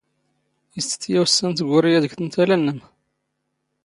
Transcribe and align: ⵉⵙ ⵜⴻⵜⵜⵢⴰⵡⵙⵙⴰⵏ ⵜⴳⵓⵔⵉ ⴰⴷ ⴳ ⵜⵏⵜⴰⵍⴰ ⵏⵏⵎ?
ⵉⵙ 0.77 0.85
ⵜⴻⵜⵜⵢⴰⵡⵙⵙⴰⵏ 0.89 1.25
ⵜⴳⵓⵔⵉ 1.57 1.93
ⴰⴷ 1.97 2.05
ⴳ 2.07 2.11
ⵜⵏⵜⴰⵍⴰ 2.17 2.53
ⵏⵏⵎ? 2.59 2.79